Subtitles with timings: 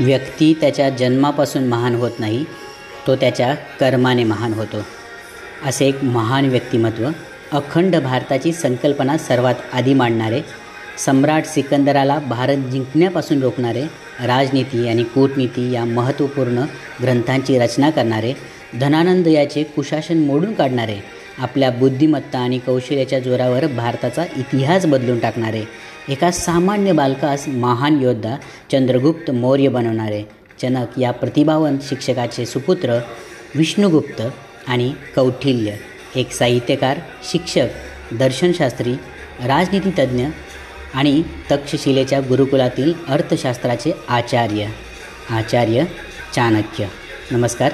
[0.00, 2.44] व्यक्ती त्याच्या जन्मापासून महान होत नाही
[3.06, 4.84] तो त्याच्या कर्माने महान होतो.
[5.66, 7.08] असे एक महान व्यक्तिमत्व
[7.52, 10.40] अखंड भारताची संकल्पना सर्वात आधी मांडणारे
[10.98, 13.82] सम्राट सिकंदराला भारत जिंकण्यापासून रोखणारे
[14.26, 16.64] राजनीती आणि कूटनीती या महत्त्वपूर्ण
[17.02, 18.32] ग्रंथांची रचना करणारे
[18.80, 20.96] धनानंद याचे कुशासन मोडून काढणारे
[21.38, 25.62] आपल्या बुद्धिमत्ता आणि कौशल्याच्या जोरावर भारताचा इतिहास बदलून टाकणारे
[26.08, 28.36] एका सामान्य बालकास महान योद्धा
[28.72, 30.22] चंद्रगुप्त मौर्य बनवणारे
[30.62, 32.98] जनक या प्रतिभावंत शिक्षकाचे सुपुत्र
[33.54, 34.20] विष्णुगुप्त
[34.68, 35.72] आणि कौटिल्य
[36.16, 36.98] एक साहित्यकार
[37.30, 38.92] शिक्षक दर्शनशास्त्री
[39.46, 40.26] राजनीतीतज्ञ
[40.94, 44.66] आणि तक्षशिलेच्या गुरुकुलातील अर्थशास्त्राचे आचार्य
[45.30, 45.84] आचार्य
[46.34, 46.86] चाणक्य.
[47.30, 47.72] नमस्कार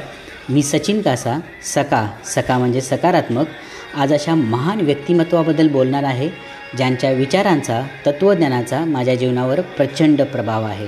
[0.51, 1.39] मी सचिन कासा
[1.75, 3.47] सका सका म्हणजे सकारात्मक
[3.95, 6.29] आज अशा महान व्यक्तिमत्वाबद्दल बोलणार आहे
[6.77, 10.87] ज्यांच्या विचारांचा तत्त्वज्ञानाचा माझ्या जीवनावर प्रचंड प्रभाव आहे.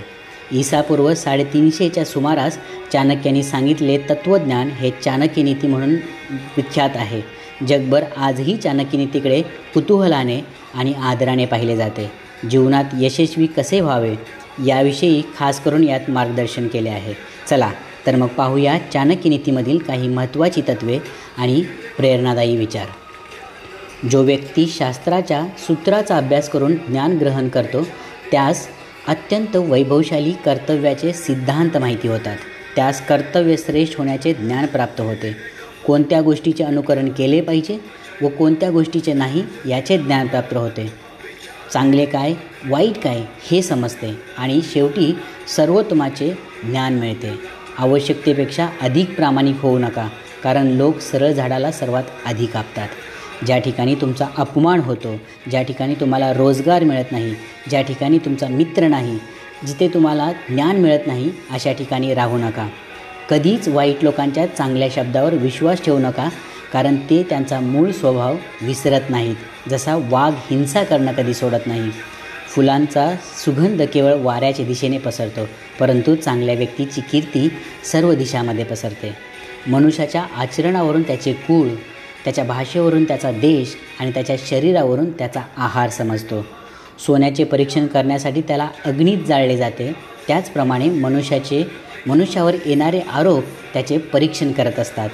[0.53, 2.59] ईसापूर्व साडेतीनशेच्या सुमारास
[2.93, 5.95] चाणक्यांनी सांगितले तत्त्वज्ञान हे चाणक्य नीती म्हणून
[6.31, 7.23] विख्यात आहे.
[7.69, 10.41] जगभर आजही चाणक्य नीतीकडे कुतूहलाने
[10.75, 12.11] आणि आदराने पाहिले जाते.
[12.51, 14.15] जीवनात यशस्वी कसे व्हावे
[14.67, 17.15] याविषयी खास करून यात मार्गदर्शन केले आहे.
[17.51, 17.71] चला
[18.07, 20.99] तर मग पाहूया चाणक्य नीतीमधील काही महत्त्वाची तत्त्वे
[21.39, 21.65] आणि
[21.97, 22.87] प्रेरणादायी विचार.
[24.11, 27.83] जो व्यक्ती शास्त्राच्या सूत्राचा अभ्यास करून ज्ञान ग्रहण करतो
[28.31, 28.67] त्यास
[29.09, 32.37] अत्यंत वैभवशाली कर्तव्याचे सिद्धांत माहिती होतात.
[32.77, 35.37] त्यास कर्तव्य श्रेष्ठ होण्याचे ज्ञान प्राप्त होते.
[35.87, 37.79] कोणत्या गोष्टीचे अनुकरण केले पाहिजे
[38.23, 40.93] व कोणत्या गोष्टीचे नाही याचे ज्ञान प्राप्त होते.
[41.73, 42.35] चांगले काय
[42.67, 45.19] वाईट काय हे समजते आणि शेवटी
[45.57, 47.33] सर्वोत्तमाचे ज्ञान मिळते.
[47.79, 50.09] आवश्यकतेपेक्षा अधिक प्रामाणिक होऊ नका
[50.45, 52.89] कारण लोक सरळ झाडाला सर्वात आधी कापतात.
[53.47, 55.15] ज्या ठिकाणी तुमचा अपमान होतो
[55.51, 57.35] ज्या ठिकाणी तुम्हाला रोजगार मिळत नाही
[57.71, 59.19] ज्या ठिकाणी तुमचा मित्र नाही
[59.67, 62.67] जिथे तुम्हाला ज्ञान मिळत नाही अशा ठिकाणी राहू नका.
[63.31, 66.29] कधीच वाईट लोकांच्या चांगल्या शब्दावर विश्वास ठेवू नका
[66.73, 69.37] कारण ते त्यांचा मूळ स्वभाव विसरत नाहीत.
[69.71, 71.91] जसा वाघ हिंसा करणं कधी सोडत नाही.
[72.49, 75.47] फुलांचा सुगंध केवळ वाऱ्याच्या दिशेने पसरतो
[75.81, 77.49] परंतु चांगल्या व्यक्तीची कीर्ती
[77.93, 79.13] सर्व दिशामध्ये पसरते.
[79.67, 81.69] मनुष्याच्या आचरणावरून त्याचे कूळ
[82.25, 86.47] त्याच्या भाषेवरून त्याचा देश आणि त्याच्या शरीरावरून त्याचा आहार समजतो.
[87.07, 89.93] सोन्याचे परीक्षण करण्यासाठी त्याला अग्नीत जाळले जाते.
[90.27, 91.65] त्याचप्रमाणे मनुष्याचे
[92.07, 95.09] मनुष्यावर येणारे आरोप त्याचे परीक्षण करत असतात.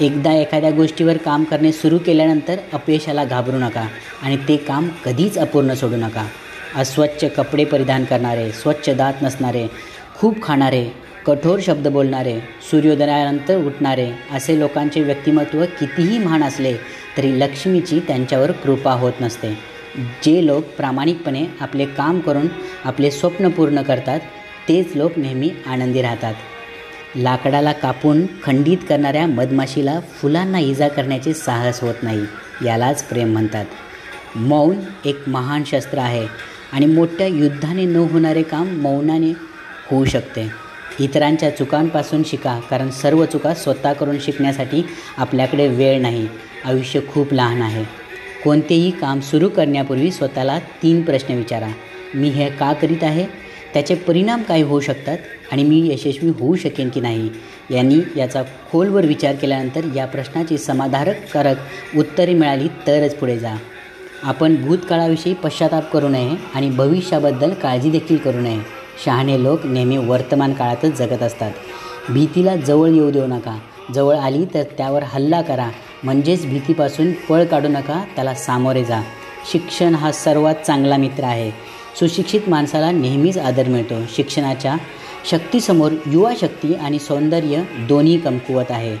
[0.00, 3.86] एकदा एखाद्या गोष्टीवर काम करणे सुरू केल्यानंतर अपयशाला घाबरू नका
[4.22, 6.26] आणि ते काम कधीच अपूर्ण सोडू नका.
[6.76, 9.66] अस्वच्छ कपडे परिधान करणारे स्वच्छ दात नसणारे
[10.18, 10.86] खूप खाणारे
[11.26, 12.38] कठोर शब्द बोलणारे
[12.70, 16.72] सूर्योदयानंतर उठणारे असे लोकांचे व्यक्तिमत्व कितीही महान असले
[17.16, 19.48] तरी लक्ष्मीची त्यांच्यावर कृपा होत नसते.
[20.24, 22.46] जे लोक प्रामाणिकपणे आपले काम करून
[22.84, 24.20] आपले स्वप्न पूर्ण करतात
[24.68, 26.34] तेच लोक नेहमी आनंदी राहतात.
[27.16, 32.22] लाकडाला कापून खंडित करणाऱ्या मधमाशीला फुलांना इजा करण्याचे साहस होत नाही
[32.64, 33.64] यालाच प्रेम म्हणतात.
[34.36, 36.26] मौन एक महान शस्त्र आहे
[36.72, 39.32] आणि मोठ्या युद्धाने न होणारे काम मौनाने
[39.90, 40.65] होऊ शकते.
[41.00, 44.86] इतरांच्या चुकांपासून शिका कारण सर्व चुका स्वतः करून शिकण्यासाठी
[45.16, 46.28] आपल्याकडे वेळ नाही.
[46.64, 47.84] आयुष्य खूप लहान आहे.
[48.44, 51.68] कोणतेही काम सुरू करण्यापूर्वी स्वतःला तीन प्रश्न विचारा.
[52.14, 53.26] मी हे का करीत आहे?
[53.74, 55.18] त्याचे परिणाम काय होऊ शकतात?
[55.52, 57.30] आणि मी यशस्वी होऊ शकेन की नाही?
[57.70, 61.56] यांनी याचा खोलवर विचार केल्यानंतर या प्रश्नाची समाधानकारक
[61.96, 63.54] उत्तरे मिळाली तरच पुढे जा.
[64.22, 68.85] आपण भूतकाळाविषयी पश्चाताप करू नये आणि भविष्याबद्दल काळजी देखील करू नये.
[69.04, 71.50] शहाणे लोक नेहमी वर्तमान काळातच जगत असतात.
[72.08, 73.58] भीतीला जवळ येऊ देऊ नका.
[73.94, 75.70] जवळ आली तर त्यावर हल्ला करा.
[76.04, 79.02] म्हणजेच भीतीपासून पळ काढू नका त्याला सामोरे जा.
[79.52, 81.50] शिक्षण हा सर्वात चांगला मित्र आहे.
[81.98, 83.94] सुशिक्षित माणसाला नेहमीच आदर मिळतो.
[84.16, 84.76] शिक्षणाच्या
[85.30, 88.96] शक्तीसमोर युवा शक्ती आणि सौंदर्य दोन्ही कमकुवत आहे.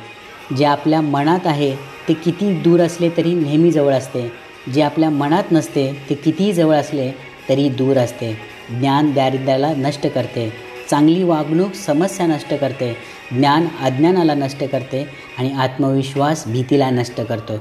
[0.56, 1.76] जे आपल्या मनात आहे
[2.08, 4.32] ते किती दूर असले तरी नेहमी जवळ असते.
[4.74, 7.12] जे आपल्या मनात नसते ते कितीही जवळ असले
[7.48, 8.55] तरी दूर असते.
[8.70, 10.52] ज्ञान दारिद्र्याला नष्ट करते.
[10.90, 12.96] चांगली वागणूक समस्या नष्ट करते.
[13.32, 15.08] ज्ञान अज्ञानाला नष्ट करते
[15.38, 17.52] आणि आत्मविश्वास भीतीला नष्ट करतो.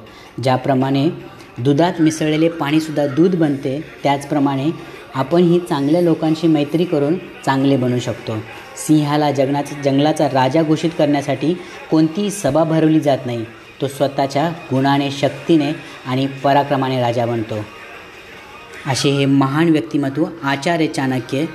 [0.44, 1.09] ज्याप्रमाणे
[1.57, 4.69] दुधात मिसळलेले पाणीसुद्धा दूध बनते त्याचप्रमाणे
[5.15, 7.15] आपण ही चांगल्या लोकांशी मैत्री करून
[7.45, 8.33] चांगले बनू शकतो.
[8.75, 11.53] सिंहाला जगनाचा जंगलाचा राजा घोषित करण्यासाठी
[11.91, 13.45] कोणतीही सभा भरवली जात नाही.
[13.81, 15.71] तो स्वतःच्या गुणाने शक्तीने
[16.06, 17.56] आणि पराक्रमाने राजा बनतो.
[18.87, 21.45] असे हे महान व्यक्तिमत्व आचार्य चाणक्य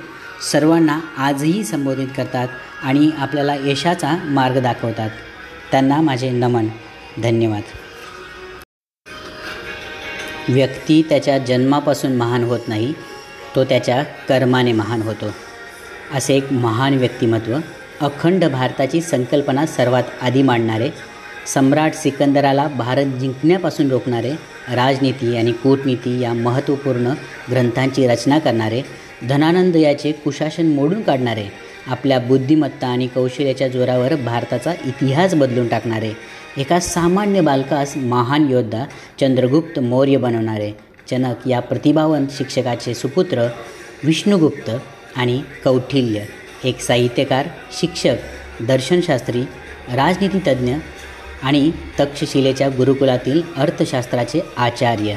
[0.51, 2.47] सर्वांना आजही संबोधित करतात
[2.83, 5.09] आणि आपल्याला यशाचा मार्ग दाखवतात.
[5.71, 6.67] त्यांना माझे नमन.
[7.23, 7.61] धन्यवाद.
[10.49, 12.93] व्यक्ती त्याच्या जन्मापासून महान होत नाही
[13.55, 15.25] तो त्याच्या कर्माने महान होतो.
[16.13, 17.57] असे एक महान व्यक्तिमत्व
[18.01, 20.89] अखंड भारताची संकल्पना सर्वात आधी मांडणारे
[21.47, 24.31] सम्राट सिकंदराला भारत जिंकण्यापासून रोखणारे
[24.75, 27.13] राजनीती आणि कूटनीती या महत्त्वपूर्ण
[27.51, 28.81] ग्रंथांची रचना करणारे
[29.29, 31.47] धनानंद याचे कुशासन मोडून काढणारे
[31.87, 36.11] आपल्या बुद्धिमत्ता आणि कौशल्याच्या जोरावर भारताचा इतिहास बदलून टाकणारे
[36.57, 38.85] एका सामान्य बालकास महान योद्धा
[39.19, 40.71] चंद्रगुप्त मौर्य बनवणारे
[41.11, 43.47] जनक या प्रतिभावंत शिक्षकाचे सुपुत्र
[44.03, 44.69] विष्णुगुप्त
[45.15, 46.23] आणि कौटिल्य
[46.63, 47.47] एक साहित्यकार
[47.79, 49.41] शिक्षक दर्शनशास्त्री
[49.95, 50.73] राजनीतीतज्ञ
[51.43, 55.15] आणि तक्षशिलेच्या गुरुकुलातील अर्थशास्त्राचे आचार्य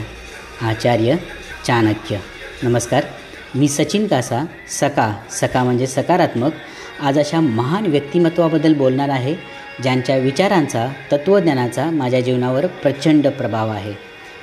[0.63, 1.17] आचार्य
[1.67, 2.19] चाणक्य.
[2.63, 3.05] नमस्कार.
[3.55, 6.53] मी सचिन कासा सका सका म्हणजे सकारात्मक.
[7.01, 9.35] आज अशा महान व्यक्तिमत्वाबद्दल बोलणार आहे
[9.83, 13.93] ज्यांच्या विचारांचा तत्त्वज्ञानाचा माझ्या जीवनावर प्रचंड प्रभाव आहे.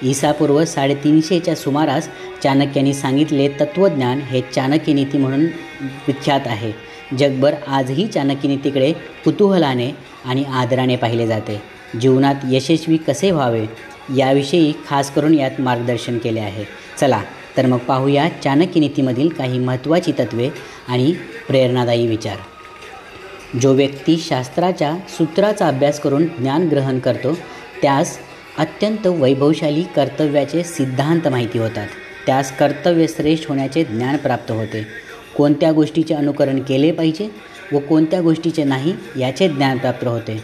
[0.03, 2.09] ईसापूर्व साडेतीनशेच्या सुमारास
[2.43, 5.45] चाणक्यांनी सांगितले तत्त्वज्ञान हे चाणक्य नीती म्हणून
[5.81, 6.71] विख्यात आहे.
[7.19, 8.91] जगभर आजही चाणक्यनीतीकडे
[9.25, 9.91] कुतूहलाने
[10.25, 11.61] आणि आदराने पाहिले जाते.
[12.01, 13.65] जीवनात यशस्वी कसे व्हावे
[14.17, 16.65] याविषयी खास करून यात मार्गदर्शन केले आहे.
[16.99, 17.21] चला
[17.57, 20.49] तर मग पाहूया चाणक्य नीतीमधील काही महत्त्वाची तत्त्वे
[20.87, 21.13] आणि
[21.47, 22.35] प्रेरणादायी विचार.
[23.61, 27.37] जो व्यक्ती शास्त्राच्या सूत्राचा अभ्यास करून ज्ञान ग्रहण करतो
[27.81, 28.17] त्यास
[28.57, 31.87] अत्यंत वैभवशाली कर्तव्याचे सिद्धांत माहिती होतात.
[32.25, 35.10] त्यास कर्तव्यश्रेष्ठ होण्याचे ज्ञान प्राप्त होते.
[35.37, 37.29] कोणत्या गोष्टीचे अनुकरण केले पाहिजे
[37.73, 40.37] व कोणत्या गोष्टीचे नाही याचे ज्ञान प्राप्त होते.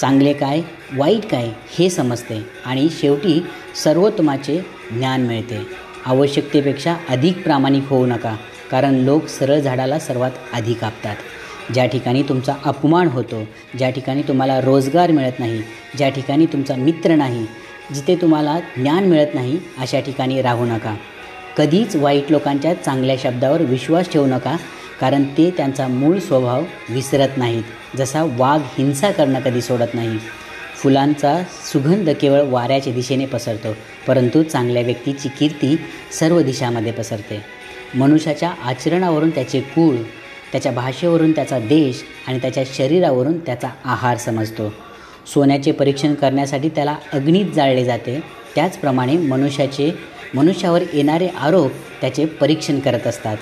[0.00, 0.60] चांगले काय
[0.96, 3.40] वाईट काय हे समजते आणि शेवटी
[3.84, 4.58] सर्वोत्तमाचे
[4.92, 5.66] ज्ञान मिळते.
[6.06, 8.34] आवश्यकतेपेक्षा अधिक प्रामाणिक होऊ नका
[8.70, 11.16] कारण लोक सरळ झाडाला सर्वात आधी कापतात.
[11.74, 13.42] ज्या ठिकाणी तुमचा अपमान होतो
[13.78, 15.62] ज्या ठिकाणी तुम्हाला रोजगार मिळत नाही
[15.98, 17.44] ज्या ठिकाणी तुमचा मित्र नाही
[17.94, 20.94] जिथे तुम्हाला ज्ञान मिळत नाही अशा ठिकाणी राहू नका.
[21.58, 24.56] कधीच वाईट लोकांच्या चांगल्या शब्दावर विश्वास ठेवू नका
[25.00, 30.18] कारण ते त्यांचा मूळ स्वभाव विसरत नाहीत जसा वाघ हिंसा करणं कधी सोडत नाही.
[30.76, 31.34] फुलांचा
[31.72, 33.74] सुगंध केवळ वाऱ्याच्या दिशेने पसरतो
[34.06, 35.74] परंतु चांगल्या व्यक्तीची कीर्ती
[36.18, 37.40] सर्व दिशामध्ये पसरते.
[37.94, 39.96] मनुष्याच्या आचरणावरून त्याचे कुळ
[40.52, 44.72] त्याच्या भाषेवरून त्याचा देश आणि त्याच्या शरीरावरून त्याचा आहार समजतो.
[45.34, 48.20] सोन्याचे परीक्षण करण्यासाठी त्याला अग्नीत जाळले जाते
[48.54, 49.90] त्याचप्रमाणे मनुष्याचे
[50.34, 53.36] मनुष्यावर येणारे आरोप त्याचे परीक्षण करत असतात.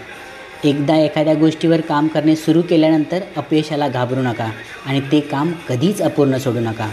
[0.64, 4.50] एकदा एखाद्या गोष्टीवर काम करणे सुरू केल्यानंतर अपयशाला घाबरू नका
[4.86, 6.88] आणि ते काम कधीच अपूर्ण सोडू नका.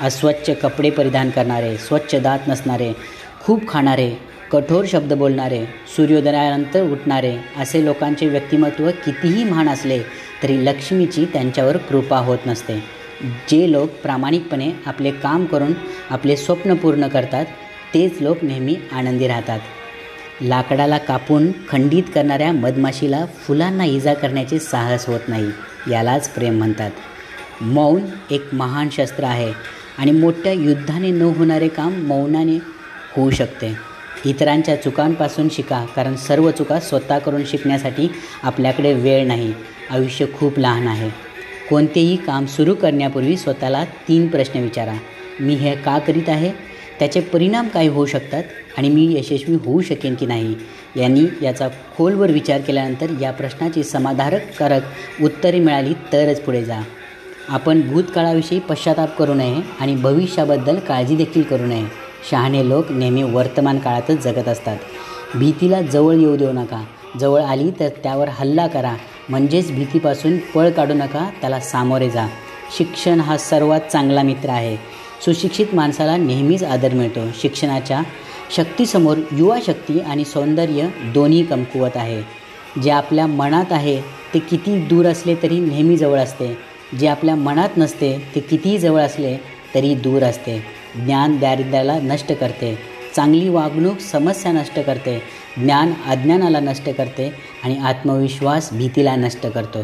[0.00, 2.92] अस्वच्छ कपडे परिधान करणारे स्वच्छ दात नसणारे
[3.40, 4.10] खूप खाणारे
[4.52, 5.64] कठोर शब्द बोलणारे
[5.96, 9.98] सूर्योदयानंतर उठणारे असे लोकांचे व्यक्तिमत्व कितीही महान असले
[10.42, 12.78] तरी लक्ष्मीची त्यांच्यावर कृपा होत नसते.
[13.50, 15.72] जे लोक प्रामाणिकपणे आपले काम करून
[16.10, 17.46] आपले स्वप्न पूर्ण करतात
[17.94, 19.60] तेच लोक नेहमी आनंदी राहतात.
[20.40, 25.46] लाकडाला कापून खंडित करणाऱ्या मधमाशीला फुलांना इजा करण्याचे साहस होत नाही
[25.90, 26.90] यालाच प्रेम म्हणतात.
[27.60, 28.00] मौन
[28.30, 29.52] एक महान शस्त्र आहे
[29.98, 32.56] आणि मोठ्या युद्धाने न होणारे काम मौनाने
[33.16, 33.74] होऊ शकते.
[34.24, 38.08] इतरांच्या चुकांपासून शिका कारण सर्व चुका स्वतः करून शिकण्यासाठी
[38.42, 39.54] आपल्याकडे वेळ नाही
[39.90, 41.10] आयुष्य खूप लहान आहे.
[41.70, 44.94] कोणतेही काम सुरू करण्यापूर्वी स्वतःला तीन प्रश्न विचारा.
[45.40, 46.67] मी हे का करीत आहे?
[46.98, 48.42] त्याचे परिणाम काय होऊ शकतात
[48.78, 50.54] आणि मी यशस्वी होऊ शकेन की नाही
[50.96, 54.82] यांनी याचा खोलवर विचार केल्यानंतर या प्रश्नाची समाधानकारक
[55.22, 56.80] उत्तरे मिळाली तरच पुढे जा.
[57.48, 61.84] आपण भूतकाळाविषयी पश्चाताप करू नये आणि भविष्याबद्दल काळजी देखील करू नये.
[62.30, 64.76] शहाणे लोक नेहमी वर्तमान काळातच जगत असतात.
[65.34, 66.84] भीतीला जवळ येऊ देऊ नका.
[67.20, 68.94] जवळ आली तर त्यावर हल्ला करा.
[69.28, 71.30] म्हणजेच भीतीपासून पळ काढू नका.
[71.40, 72.26] त्याला सामोरे जा.
[72.78, 74.76] शिक्षण हा सर्वात चांगला मित्र आहे.
[75.24, 77.20] सुशिक्षित माणसाला नेहमीच आदर मिळतो.
[77.40, 78.02] शिक्षणाच्या
[78.56, 82.22] शक्तीसमोर युवा शक्ती आणि सौंदर्य दोन्ही कमकुवत आहे.
[82.82, 84.00] जे आपल्या मनात आहे
[84.34, 86.58] ते किती दूर असले तरी नेहमी जवळ असते.
[87.00, 89.36] जे आपल्या मनात नसते ते कितीही जवळ असले
[89.74, 90.64] तरी दूर असते.
[90.96, 92.78] ज्ञान दारिद्र्याला नष्ट करते.
[93.16, 95.22] चांगली वागणूक समस्या नष्ट करते.
[95.56, 97.32] ज्ञान अज्ञानाला नष्ट करते
[97.64, 99.78] आणि आत्मविश्वास भीतीला नष्ट करतो.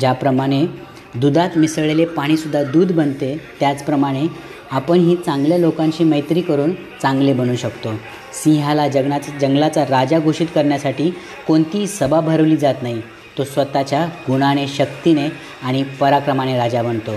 [0.00, 0.66] ज्याप्रमाणे
[1.14, 4.26] दुधात मिसळलेले पाणीसुद्धा दूध बनते त्याचप्रमाणे
[4.70, 7.92] आपण ही चांगल्या लोकांशी मैत्री करून चांगले बनू शकतो.
[8.32, 11.10] सिंहाला जगनाचा जंगलाचा राजा घोषित करण्यासाठी
[11.46, 13.02] कोणतीही सभा भरवली जात नाही.
[13.38, 15.28] तो स्वतःच्या गुणाने शक्तीने
[15.62, 17.12] आणि पराक्रमाने राजा बनतो.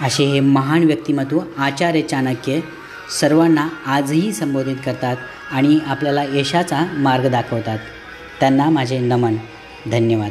[0.00, 2.60] असे हे महान व्यक्तिमत्व आचार्य चाणक्य
[3.20, 5.16] सर्वांना आजही संबोधित करतात
[5.50, 7.78] आणि आपल्याला यशाचा मार्ग दाखवतात.
[8.40, 9.36] त्यांना माझे नमन.
[9.90, 10.30] धन्यवाद.